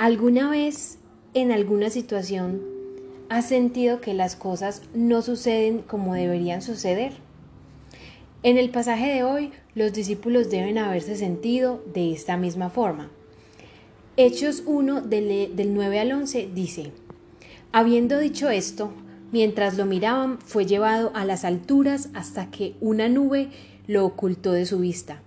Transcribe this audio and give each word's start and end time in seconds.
¿Alguna 0.00 0.48
vez, 0.48 0.96
en 1.34 1.52
alguna 1.52 1.90
situación, 1.90 2.62
has 3.28 3.46
sentido 3.46 4.00
que 4.00 4.14
las 4.14 4.34
cosas 4.34 4.80
no 4.94 5.20
suceden 5.20 5.82
como 5.82 6.14
deberían 6.14 6.62
suceder? 6.62 7.12
En 8.42 8.56
el 8.56 8.70
pasaje 8.70 9.12
de 9.12 9.24
hoy, 9.24 9.52
los 9.74 9.92
discípulos 9.92 10.48
deben 10.48 10.78
haberse 10.78 11.16
sentido 11.16 11.84
de 11.92 12.14
esta 12.14 12.38
misma 12.38 12.70
forma. 12.70 13.10
Hechos 14.16 14.62
1 14.64 15.02
del, 15.02 15.54
del 15.54 15.74
9 15.74 16.00
al 16.00 16.12
11 16.12 16.48
dice, 16.54 16.92
Habiendo 17.70 18.18
dicho 18.18 18.48
esto, 18.48 18.94
mientras 19.32 19.76
lo 19.76 19.84
miraban, 19.84 20.38
fue 20.40 20.64
llevado 20.64 21.12
a 21.14 21.26
las 21.26 21.44
alturas 21.44 22.08
hasta 22.14 22.50
que 22.50 22.74
una 22.80 23.10
nube 23.10 23.50
lo 23.86 24.06
ocultó 24.06 24.52
de 24.52 24.64
su 24.64 24.78
vista. 24.78 25.20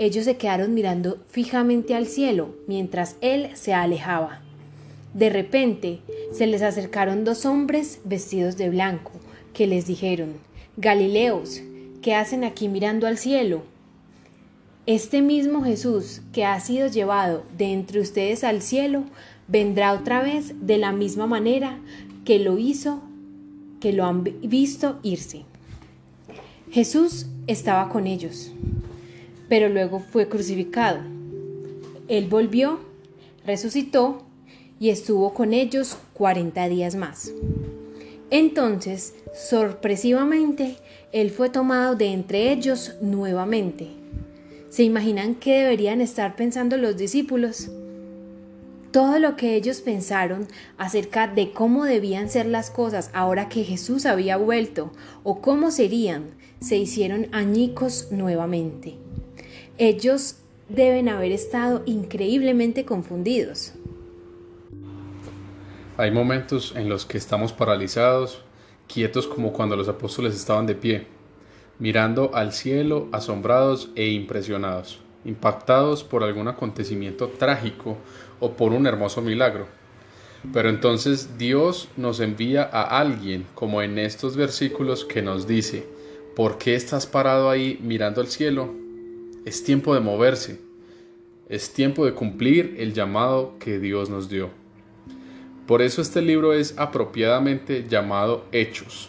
Ellos 0.00 0.24
se 0.24 0.38
quedaron 0.38 0.72
mirando 0.72 1.18
fijamente 1.28 1.94
al 1.94 2.06
cielo 2.06 2.54
mientras 2.66 3.16
él 3.20 3.50
se 3.52 3.74
alejaba. 3.74 4.40
De 5.12 5.28
repente 5.28 6.00
se 6.32 6.46
les 6.46 6.62
acercaron 6.62 7.22
dos 7.22 7.44
hombres 7.44 8.00
vestidos 8.04 8.56
de 8.56 8.70
blanco, 8.70 9.12
que 9.52 9.66
les 9.66 9.86
dijeron, 9.86 10.32
Galileos, 10.78 11.60
¿qué 12.00 12.14
hacen 12.14 12.44
aquí 12.44 12.66
mirando 12.66 13.06
al 13.06 13.18
cielo? 13.18 13.62
Este 14.86 15.20
mismo 15.20 15.62
Jesús 15.62 16.22
que 16.32 16.46
ha 16.46 16.58
sido 16.60 16.88
llevado 16.88 17.44
de 17.58 17.74
entre 17.74 18.00
ustedes 18.00 18.42
al 18.42 18.62
cielo, 18.62 19.04
vendrá 19.48 19.92
otra 19.92 20.22
vez 20.22 20.54
de 20.62 20.78
la 20.78 20.92
misma 20.92 21.26
manera 21.26 21.78
que 22.24 22.38
lo 22.38 22.56
hizo, 22.56 23.02
que 23.80 23.92
lo 23.92 24.06
han 24.06 24.24
visto 24.24 24.98
irse. 25.02 25.44
Jesús 26.70 27.26
estaba 27.46 27.90
con 27.90 28.06
ellos 28.06 28.54
pero 29.50 29.68
luego 29.68 29.98
fue 29.98 30.28
crucificado. 30.28 31.00
Él 32.06 32.28
volvió, 32.28 32.78
resucitó 33.44 34.22
y 34.78 34.90
estuvo 34.90 35.34
con 35.34 35.52
ellos 35.52 35.98
cuarenta 36.14 36.68
días 36.68 36.94
más. 36.94 37.32
Entonces, 38.30 39.12
sorpresivamente, 39.34 40.76
Él 41.10 41.32
fue 41.32 41.50
tomado 41.50 41.96
de 41.96 42.12
entre 42.12 42.52
ellos 42.52 42.94
nuevamente. 43.02 43.88
¿Se 44.68 44.84
imaginan 44.84 45.34
qué 45.34 45.58
deberían 45.58 46.00
estar 46.00 46.36
pensando 46.36 46.76
los 46.76 46.96
discípulos? 46.96 47.70
Todo 48.92 49.18
lo 49.18 49.34
que 49.34 49.56
ellos 49.56 49.80
pensaron 49.80 50.46
acerca 50.78 51.26
de 51.26 51.50
cómo 51.52 51.84
debían 51.86 52.30
ser 52.30 52.46
las 52.46 52.70
cosas 52.70 53.10
ahora 53.14 53.48
que 53.48 53.64
Jesús 53.64 54.06
había 54.06 54.36
vuelto 54.36 54.92
o 55.24 55.40
cómo 55.40 55.72
serían, 55.72 56.36
se 56.60 56.76
hicieron 56.76 57.26
añicos 57.32 58.08
nuevamente. 58.12 59.09
Ellos 59.78 60.36
deben 60.68 61.08
haber 61.08 61.32
estado 61.32 61.82
increíblemente 61.86 62.84
confundidos. 62.84 63.72
Hay 65.96 66.10
momentos 66.10 66.74
en 66.76 66.88
los 66.88 67.04
que 67.04 67.18
estamos 67.18 67.52
paralizados, 67.52 68.42
quietos 68.92 69.26
como 69.26 69.52
cuando 69.52 69.76
los 69.76 69.88
apóstoles 69.88 70.34
estaban 70.34 70.66
de 70.66 70.74
pie, 70.74 71.06
mirando 71.78 72.30
al 72.34 72.52
cielo 72.52 73.08
asombrados 73.12 73.90
e 73.96 74.08
impresionados, 74.08 75.00
impactados 75.24 76.04
por 76.04 76.24
algún 76.24 76.48
acontecimiento 76.48 77.28
trágico 77.28 77.98
o 78.38 78.52
por 78.52 78.72
un 78.72 78.86
hermoso 78.86 79.20
milagro. 79.20 79.66
Pero 80.54 80.70
entonces 80.70 81.36
Dios 81.36 81.88
nos 81.98 82.20
envía 82.20 82.62
a 82.62 82.98
alguien, 82.98 83.46
como 83.54 83.82
en 83.82 83.98
estos 83.98 84.36
versículos, 84.36 85.04
que 85.04 85.20
nos 85.20 85.46
dice, 85.46 85.86
¿por 86.34 86.56
qué 86.56 86.74
estás 86.74 87.06
parado 87.06 87.50
ahí 87.50 87.78
mirando 87.82 88.22
al 88.22 88.28
cielo? 88.28 88.79
Es 89.46 89.64
tiempo 89.64 89.94
de 89.94 90.00
moverse. 90.00 90.60
Es 91.48 91.72
tiempo 91.72 92.04
de 92.04 92.12
cumplir 92.12 92.76
el 92.78 92.92
llamado 92.92 93.56
que 93.58 93.78
Dios 93.78 94.10
nos 94.10 94.28
dio. 94.28 94.50
Por 95.66 95.80
eso 95.80 96.02
este 96.02 96.20
libro 96.20 96.52
es 96.52 96.74
apropiadamente 96.76 97.86
llamado 97.88 98.44
Hechos. 98.52 99.08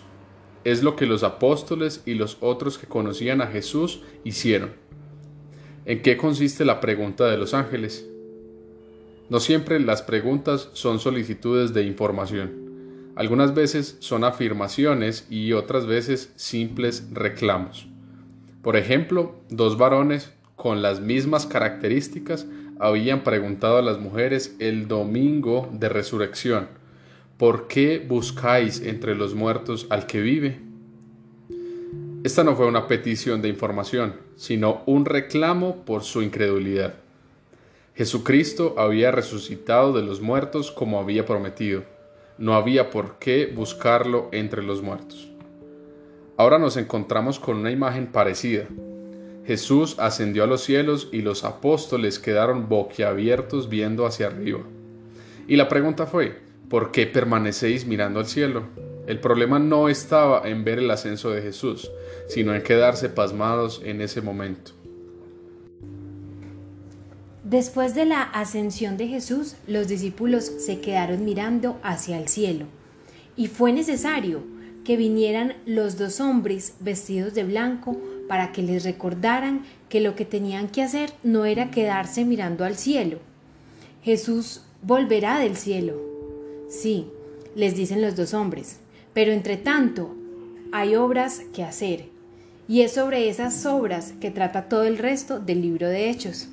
Es 0.64 0.84
lo 0.84 0.96
que 0.96 1.06
los 1.06 1.24
apóstoles 1.24 2.02
y 2.06 2.14
los 2.14 2.38
otros 2.40 2.78
que 2.78 2.88
conocían 2.88 3.42
a 3.42 3.48
Jesús 3.48 4.04
hicieron. 4.24 4.72
¿En 5.86 6.02
qué 6.02 6.16
consiste 6.16 6.64
la 6.64 6.80
pregunta 6.80 7.28
de 7.28 7.38
los 7.38 7.54
ángeles? 7.54 8.08
No 9.30 9.42
siempre 9.42 9.82
las 9.82 10.02
preguntas 10.02 10.70
son 10.72 11.00
solicitudes 11.00 11.74
de 11.74 11.84
información. 11.84 13.12
Algunas 13.16 13.54
veces 13.54 13.98
son 14.00 14.24
afirmaciones 14.24 15.28
y 15.30 15.52
otras 15.52 15.88
veces 15.88 16.32
simples 16.38 17.10
reclamos. 17.12 17.91
Por 18.62 18.76
ejemplo, 18.76 19.36
dos 19.50 19.78
varones 19.78 20.32
con 20.56 20.84
las 20.84 21.00
mismas 21.02 21.48
características 21.48 22.46
habían 22.80 23.24
preguntado 23.24 23.78
a 23.78 23.82
las 23.82 24.00
mujeres 24.00 24.56
el 24.60 24.88
domingo 24.88 25.68
de 25.72 25.90
resurrección, 25.90 26.68
¿por 27.38 27.68
qué 27.68 28.04
buscáis 28.08 28.82
entre 28.82 29.16
los 29.16 29.34
muertos 29.34 29.88
al 29.90 30.06
que 30.06 30.22
vive? 30.22 30.60
Esta 32.24 32.44
no 32.44 32.56
fue 32.56 32.68
una 32.68 32.88
petición 32.88 33.42
de 33.42 33.50
información, 33.50 34.14
sino 34.36 34.84
un 34.86 35.06
reclamo 35.06 35.84
por 35.84 36.04
su 36.04 36.22
incredulidad. 36.22 36.94
Jesucristo 37.96 38.76
había 38.78 39.12
resucitado 39.12 39.92
de 39.94 40.04
los 40.04 40.22
muertos 40.22 40.72
como 40.72 41.00
había 41.00 41.26
prometido. 41.26 41.84
No 42.38 42.54
había 42.54 42.92
por 42.92 43.18
qué 43.18 43.48
buscarlo 43.48 44.30
entre 44.32 44.62
los 44.62 44.84
muertos. 44.84 45.31
Ahora 46.38 46.58
nos 46.58 46.78
encontramos 46.78 47.40
con 47.40 47.58
una 47.58 47.72
imagen 47.72 48.08
parecida. 48.08 48.66
Jesús 49.46 49.96
ascendió 50.00 50.44
a 50.44 50.48
los 50.48 50.64
cielos 50.64 51.10
y 51.12 51.22
los 51.22 51.44
apóstoles 51.44 52.20
quedaron 52.20 52.70
boquiabiertos 52.70 53.70
viendo 53.70 54.06
hacia 54.06 54.28
arriba. 54.28 54.62
Y 55.48 55.56
la 55.56 55.68
pregunta 55.68 56.06
fue, 56.06 56.40
¿por 56.70 56.92
qué 56.92 57.08
permanecéis 57.08 57.86
mirando 57.86 58.20
al 58.20 58.28
cielo? 58.28 58.64
El 59.08 59.20
problema 59.20 59.60
no 59.60 59.90
estaba 59.90 60.48
en 60.48 60.64
ver 60.64 60.80
el 60.80 60.92
ascenso 60.92 61.32
de 61.32 61.42
Jesús, 61.42 61.92
sino 62.28 62.54
en 62.54 62.62
quedarse 62.62 63.10
pasmados 63.10 63.82
en 63.84 64.02
ese 64.02 64.22
momento. 64.22 64.72
Después 67.44 67.96
de 67.96 68.06
la 68.06 68.22
ascensión 68.22 68.96
de 68.96 69.08
Jesús, 69.08 69.56
los 69.68 69.88
discípulos 69.88 70.46
se 70.46 70.80
quedaron 70.80 71.26
mirando 71.26 71.80
hacia 71.84 72.18
el 72.18 72.30
cielo. 72.30 72.66
Y 73.36 73.48
fue 73.48 73.74
necesario 73.74 74.44
que 74.84 74.98
vinieran 74.98 75.54
los 75.66 75.98
dos 75.98 76.20
hombres 76.20 76.76
vestidos 76.80 77.34
de 77.34 77.44
blanco 77.44 77.98
para 78.28 78.52
que 78.52 78.64
les 78.64 78.84
recordaran 78.84 79.64
que 79.90 80.02
lo 80.02 80.16
que 80.16 80.26
tenían 80.26 80.70
que 80.70 80.82
hacer 80.82 81.12
no 81.24 81.46
era 81.46 81.72
quedarse 81.72 82.26
mirando 82.26 82.66
al 82.66 82.78
cielo. 82.78 83.20
Jesús 84.04 84.62
volverá 84.82 85.40
del 85.40 85.58
cielo. 85.58 86.02
Sí, 86.70 87.08
les 87.56 87.76
dicen 87.76 88.02
los 88.02 88.16
dos 88.16 88.34
hombres, 88.34 88.80
pero 89.14 89.32
entre 89.32 89.58
tanto 89.58 90.16
hay 90.72 90.96
obras 90.96 91.42
que 91.54 91.64
hacer, 91.64 92.06
y 92.68 92.82
es 92.82 92.94
sobre 92.94 93.30
esas 93.30 93.66
obras 93.66 94.14
que 94.22 94.32
trata 94.32 94.70
todo 94.70 94.84
el 94.84 94.98
resto 94.98 95.40
del 95.40 95.62
libro 95.62 95.90
de 95.90 96.10
Hechos. 96.10 96.48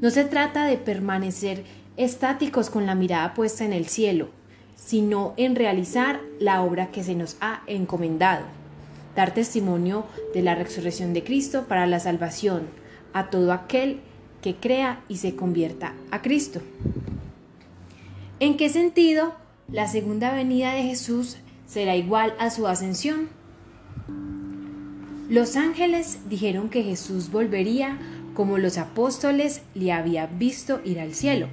No 0.00 0.10
se 0.10 0.24
trata 0.24 0.64
de 0.66 0.76
permanecer 0.76 1.64
estáticos 1.96 2.70
con 2.70 2.86
la 2.86 2.94
mirada 2.94 3.34
puesta 3.34 3.64
en 3.64 3.72
el 3.72 3.86
cielo, 3.86 4.28
sino 4.84 5.34
en 5.36 5.56
realizar 5.56 6.20
la 6.38 6.62
obra 6.62 6.90
que 6.90 7.04
se 7.04 7.14
nos 7.14 7.36
ha 7.40 7.62
encomendado, 7.66 8.44
dar 9.14 9.34
testimonio 9.34 10.06
de 10.32 10.42
la 10.42 10.54
resurrección 10.54 11.12
de 11.12 11.22
Cristo 11.22 11.66
para 11.68 11.86
la 11.86 12.00
salvación 12.00 12.62
a 13.12 13.28
todo 13.28 13.52
aquel 13.52 14.00
que 14.42 14.56
crea 14.56 15.02
y 15.08 15.18
se 15.18 15.36
convierta 15.36 15.92
a 16.10 16.22
Cristo. 16.22 16.62
¿En 18.40 18.56
qué 18.56 18.70
sentido 18.70 19.34
la 19.68 19.86
segunda 19.86 20.32
venida 20.32 20.72
de 20.72 20.82
Jesús 20.82 21.36
será 21.66 21.94
igual 21.94 22.34
a 22.38 22.50
su 22.50 22.66
ascensión? 22.66 23.28
Los 25.28 25.56
ángeles 25.56 26.20
dijeron 26.28 26.70
que 26.70 26.82
Jesús 26.82 27.30
volvería 27.30 27.98
como 28.34 28.56
los 28.56 28.78
apóstoles 28.78 29.62
le 29.74 29.92
habían 29.92 30.38
visto 30.38 30.80
ir 30.84 30.98
al 31.00 31.14
cielo. 31.14 31.48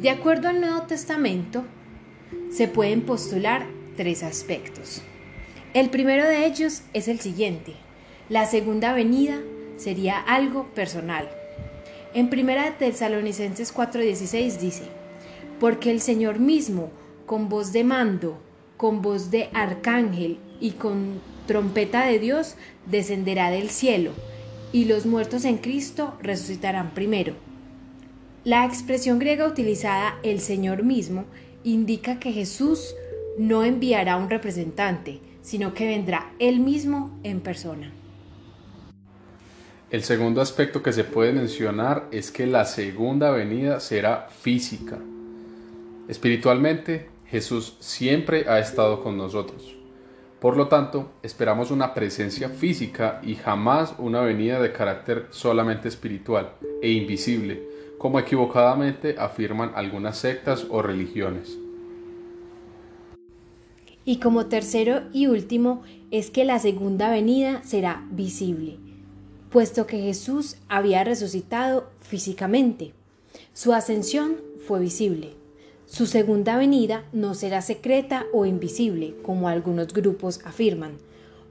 De 0.00 0.10
acuerdo 0.10 0.48
al 0.48 0.60
Nuevo 0.60 0.82
Testamento, 0.82 1.64
se 2.54 2.68
pueden 2.68 3.00
postular 3.00 3.66
tres 3.96 4.22
aspectos. 4.22 5.02
El 5.72 5.90
primero 5.90 6.24
de 6.24 6.46
ellos 6.46 6.82
es 6.92 7.08
el 7.08 7.18
siguiente. 7.18 7.74
La 8.28 8.46
segunda 8.46 8.92
venida 8.92 9.40
sería 9.76 10.20
algo 10.20 10.68
personal. 10.72 11.28
En 12.14 12.30
primera 12.30 12.78
Tesalonicenses 12.78 13.74
4:16 13.74 14.60
dice, 14.60 14.84
porque 15.58 15.90
el 15.90 16.00
Señor 16.00 16.38
mismo, 16.38 16.92
con 17.26 17.48
voz 17.48 17.72
de 17.72 17.82
mando, 17.82 18.38
con 18.76 19.02
voz 19.02 19.32
de 19.32 19.50
arcángel 19.52 20.38
y 20.60 20.72
con 20.72 21.20
trompeta 21.48 22.06
de 22.06 22.20
Dios, 22.20 22.54
descenderá 22.86 23.50
del 23.50 23.68
cielo, 23.68 24.12
y 24.72 24.84
los 24.84 25.06
muertos 25.06 25.44
en 25.44 25.58
Cristo 25.58 26.16
resucitarán 26.22 26.94
primero. 26.94 27.34
La 28.44 28.64
expresión 28.64 29.18
griega 29.18 29.44
utilizada 29.44 30.20
el 30.22 30.38
Señor 30.38 30.84
mismo 30.84 31.24
indica 31.64 32.20
que 32.20 32.32
Jesús 32.32 32.94
no 33.38 33.64
enviará 33.64 34.16
un 34.16 34.30
representante, 34.30 35.20
sino 35.42 35.74
que 35.74 35.86
vendrá 35.86 36.32
él 36.38 36.60
mismo 36.60 37.18
en 37.22 37.40
persona. 37.40 37.92
El 39.90 40.02
segundo 40.02 40.40
aspecto 40.40 40.82
que 40.82 40.92
se 40.92 41.04
puede 41.04 41.32
mencionar 41.32 42.08
es 42.10 42.30
que 42.30 42.46
la 42.46 42.64
segunda 42.64 43.30
venida 43.30 43.80
será 43.80 44.28
física. 44.28 44.98
Espiritualmente, 46.08 47.08
Jesús 47.26 47.76
siempre 47.80 48.48
ha 48.48 48.58
estado 48.58 49.02
con 49.02 49.16
nosotros. 49.16 49.76
Por 50.40 50.56
lo 50.56 50.68
tanto, 50.68 51.12
esperamos 51.22 51.70
una 51.70 51.94
presencia 51.94 52.50
física 52.50 53.20
y 53.22 53.34
jamás 53.34 53.94
una 53.98 54.20
venida 54.20 54.60
de 54.60 54.72
carácter 54.72 55.28
solamente 55.30 55.88
espiritual 55.88 56.52
e 56.82 56.90
invisible, 56.90 57.62
como 57.98 58.18
equivocadamente 58.18 59.16
afirman 59.18 59.72
algunas 59.74 60.18
sectas 60.18 60.66
o 60.68 60.82
religiones. 60.82 61.58
Y 64.04 64.18
como 64.18 64.46
tercero 64.46 65.02
y 65.12 65.26
último 65.28 65.82
es 66.10 66.30
que 66.30 66.44
la 66.44 66.58
segunda 66.58 67.10
venida 67.10 67.62
será 67.64 68.06
visible, 68.10 68.76
puesto 69.50 69.86
que 69.86 69.98
Jesús 69.98 70.56
había 70.68 71.04
resucitado 71.04 71.88
físicamente. 72.00 72.92
Su 73.54 73.72
ascensión 73.72 74.36
fue 74.66 74.80
visible. 74.80 75.32
Su 75.86 76.06
segunda 76.06 76.56
venida 76.56 77.04
no 77.12 77.34
será 77.34 77.62
secreta 77.62 78.26
o 78.32 78.46
invisible, 78.46 79.14
como 79.22 79.48
algunos 79.48 79.92
grupos 79.92 80.40
afirman. 80.44 80.98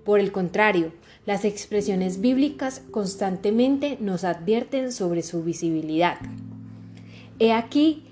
Por 0.03 0.19
el 0.19 0.31
contrario, 0.31 0.91
las 1.25 1.45
expresiones 1.45 2.19
bíblicas 2.19 2.81
constantemente 2.91 3.97
nos 3.99 4.23
advierten 4.23 4.91
sobre 4.91 5.23
su 5.23 5.43
visibilidad. 5.43 6.17
He 7.39 7.53
aquí 7.53 8.03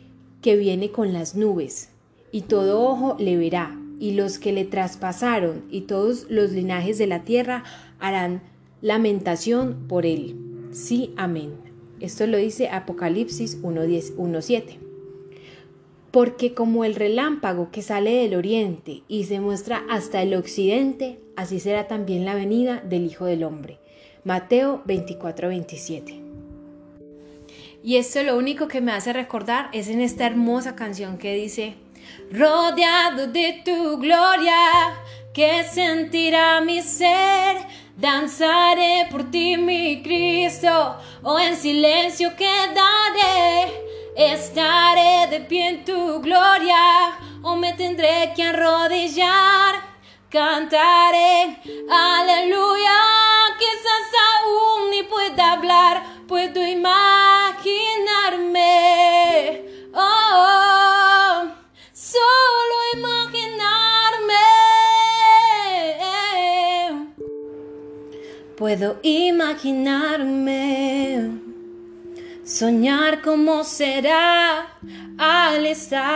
que 0.42 0.56
viene 0.56 0.92
con 0.92 1.13
las 1.13 1.36
nubes, 1.36 1.90
y 2.31 2.42
todo 2.42 2.81
ojo 2.81 3.18
le 3.19 3.38
verá, 3.38 3.78
y 4.00 4.13
los 4.13 4.40
que 4.40 4.54
le 4.54 4.66
traspasaron, 4.66 5.63
y 5.69 5.81
todos 5.81 6.25
los 6.30 6.52
linajes 6.52 6.98
de 6.98 7.08
la 7.08 7.24
tierra 7.24 7.63
harán 8.00 8.42
lamentación 8.81 9.86
por 9.88 10.06
él. 10.06 10.36
Sí, 10.72 11.14
amén. 11.18 11.54
Esto 12.00 12.25
lo 12.25 12.38
dice 12.38 12.69
Apocalipsis 12.69 13.62
1.7 13.62 14.91
porque 16.12 16.54
como 16.54 16.84
el 16.84 16.96
relámpago 16.96 17.72
que 17.72 17.81
sale 17.81 18.16
del 18.16 18.36
oriente 18.36 19.04
y 19.08 19.24
se 19.24 19.40
muestra 19.40 19.84
hasta 19.90 20.22
el 20.22 20.36
occidente, 20.36 21.19
así 21.38 21.60
será 21.60 21.88
también 21.88 22.25
la 22.25 22.36
venida 22.36 22.81
del 22.81 23.06
Hijo 23.06 23.25
del 23.25 23.44
Hombre. 23.44 23.80
Mateo 24.25 24.84
24:27. 24.86 26.19
Y 27.84 27.96
esto 27.96 28.22
lo 28.22 28.38
único 28.38 28.68
que 28.68 28.81
me 28.81 28.92
hace 28.92 29.13
recordar 29.13 29.69
es 29.74 29.88
en 29.88 30.02
esta 30.02 30.28
hermosa 30.28 30.75
canción 30.75 31.18
que 31.18 31.34
dice, 31.34 31.75
rodeado 32.31 33.28
de 33.28 33.62
tu 33.66 33.98
gloria, 33.98 34.54
que 35.34 35.64
sentirá 35.64 36.62
mi 36.62 36.81
ser, 36.81 37.57
danzaré 37.98 39.07
por 39.10 39.31
ti 39.31 39.57
mi 39.57 40.04
Cristo, 40.04 40.98
o 41.24 41.40
en 41.40 41.56
silencio 41.56 42.36
quedaré 42.36 43.91
Estaré 44.16 45.28
de 45.30 45.40
pie 45.40 45.69
en 45.69 45.86
tu 45.86 46.19
gloria 46.19 47.18
o 47.44 47.56
me 47.56 47.72
tendré 47.74 48.34
que 48.36 48.44
arrodillar. 48.44 49.90
Cantaré, 50.30 51.58
aleluya, 51.90 53.00
quizás 53.58 54.12
aún 54.28 54.92
ni 54.92 55.04
pueda 55.04 55.54
hablar, 55.54 56.04
puedo 56.28 56.62
imaginarme. 56.66 59.63
Oh, 59.94 61.46
solo 61.94 62.75
imaginarme. 62.94 64.34
Puedo 68.57 69.00
imaginarme 69.04 71.50
soñar 72.51 73.21
cómo 73.21 73.63
será 73.63 74.68
al 75.18 75.65
estar 75.65 76.12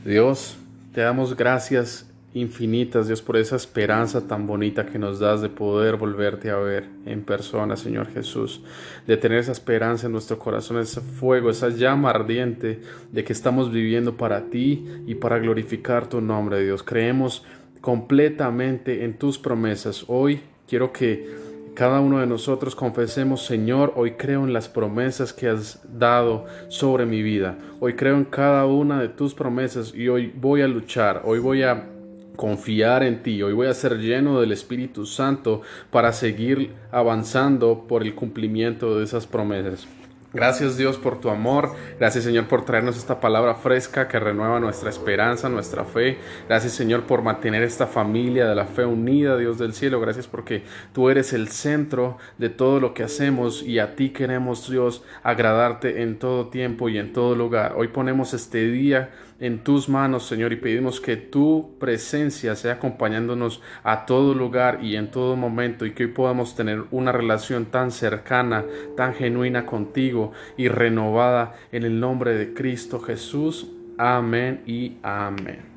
Dios, 0.04 0.56
te 0.92 1.00
damos 1.00 1.34
gracias 1.34 2.04
infinitas, 2.34 3.06
Dios, 3.06 3.22
por 3.22 3.36
esa 3.36 3.54
esperanza 3.54 4.26
tan 4.26 4.46
bonita 4.46 4.86
que 4.86 4.98
nos 4.98 5.20
das 5.20 5.40
de 5.40 5.48
poder 5.48 5.96
volverte 5.96 6.50
a 6.50 6.56
ver 6.56 6.88
en 7.06 7.22
persona, 7.22 7.76
Señor 7.76 8.08
Jesús, 8.08 8.60
de 9.06 9.16
tener 9.16 9.38
esa 9.38 9.52
esperanza 9.52 10.06
en 10.06 10.12
nuestro 10.12 10.38
corazón, 10.38 10.78
ese 10.78 11.00
fuego, 11.00 11.48
esa 11.48 11.68
llama 11.68 12.10
ardiente 12.10 12.80
de 13.12 13.24
que 13.24 13.32
estamos 13.32 13.70
viviendo 13.70 14.16
para 14.16 14.50
ti 14.50 14.84
y 15.06 15.14
para 15.14 15.38
glorificar 15.38 16.08
tu 16.08 16.20
nombre, 16.20 16.62
Dios. 16.62 16.82
Creemos 16.82 17.44
completamente 17.80 19.04
en 19.04 19.16
tus 19.16 19.38
promesas. 19.38 20.04
Hoy 20.08 20.40
quiero 20.66 20.92
que 20.92 21.44
cada 21.74 22.00
uno 22.00 22.18
de 22.18 22.26
nosotros 22.26 22.74
confesemos, 22.74 23.44
Señor, 23.44 23.92
hoy 23.96 24.12
creo 24.12 24.44
en 24.44 24.52
las 24.52 24.68
promesas 24.68 25.32
que 25.32 25.48
has 25.48 25.80
dado 25.98 26.46
sobre 26.68 27.06
mi 27.06 27.22
vida. 27.22 27.58
Hoy 27.78 27.94
creo 27.94 28.16
en 28.16 28.24
cada 28.24 28.66
una 28.66 29.00
de 29.00 29.08
tus 29.08 29.34
promesas 29.34 29.94
y 29.94 30.08
hoy 30.08 30.32
voy 30.34 30.62
a 30.62 30.68
luchar, 30.68 31.22
hoy 31.24 31.38
voy 31.38 31.62
a 31.62 31.93
confiar 32.36 33.02
en 33.02 33.22
ti. 33.22 33.42
Hoy 33.42 33.52
voy 33.52 33.66
a 33.66 33.74
ser 33.74 33.98
lleno 33.98 34.40
del 34.40 34.52
Espíritu 34.52 35.06
Santo 35.06 35.62
para 35.90 36.12
seguir 36.12 36.72
avanzando 36.90 37.86
por 37.88 38.02
el 38.02 38.14
cumplimiento 38.14 38.98
de 38.98 39.04
esas 39.04 39.26
promesas. 39.26 39.86
Gracias 40.34 40.76
Dios 40.76 40.96
por 40.98 41.20
tu 41.20 41.30
amor. 41.30 41.70
Gracias 42.00 42.24
Señor 42.24 42.48
por 42.48 42.64
traernos 42.64 42.96
esta 42.96 43.20
palabra 43.20 43.54
fresca 43.54 44.08
que 44.08 44.18
renueva 44.18 44.58
nuestra 44.58 44.90
esperanza, 44.90 45.48
nuestra 45.48 45.84
fe. 45.84 46.18
Gracias 46.48 46.72
Señor 46.72 47.04
por 47.04 47.22
mantener 47.22 47.62
esta 47.62 47.86
familia 47.86 48.48
de 48.48 48.56
la 48.56 48.66
fe 48.66 48.84
unida, 48.84 49.36
Dios 49.36 49.58
del 49.58 49.74
cielo. 49.74 50.00
Gracias 50.00 50.26
porque 50.26 50.64
tú 50.92 51.08
eres 51.08 51.32
el 51.32 51.46
centro 51.50 52.18
de 52.36 52.48
todo 52.48 52.80
lo 52.80 52.94
que 52.94 53.04
hacemos 53.04 53.62
y 53.62 53.78
a 53.78 53.94
ti 53.94 54.10
queremos 54.10 54.68
Dios 54.68 55.04
agradarte 55.22 56.02
en 56.02 56.18
todo 56.18 56.48
tiempo 56.48 56.88
y 56.88 56.98
en 56.98 57.12
todo 57.12 57.36
lugar. 57.36 57.74
Hoy 57.76 57.86
ponemos 57.86 58.34
este 58.34 58.66
día 58.66 59.12
en 59.44 59.58
tus 59.58 59.90
manos, 59.90 60.26
Señor, 60.26 60.54
y 60.54 60.56
pedimos 60.56 61.02
que 61.02 61.18
tu 61.18 61.76
presencia 61.78 62.56
sea 62.56 62.74
acompañándonos 62.74 63.60
a 63.82 64.06
todo 64.06 64.32
lugar 64.32 64.78
y 64.82 64.96
en 64.96 65.10
todo 65.10 65.36
momento 65.36 65.84
y 65.84 65.92
que 65.92 66.04
hoy 66.04 66.12
podamos 66.12 66.56
tener 66.56 66.84
una 66.90 67.12
relación 67.12 67.66
tan 67.66 67.90
cercana, 67.90 68.64
tan 68.96 69.12
genuina 69.12 69.66
contigo 69.66 70.32
y 70.56 70.68
renovada 70.68 71.54
en 71.72 71.82
el 71.82 72.00
nombre 72.00 72.34
de 72.34 72.54
Cristo 72.54 73.00
Jesús. 73.00 73.70
Amén 73.98 74.62
y 74.64 74.96
amén. 75.02 75.73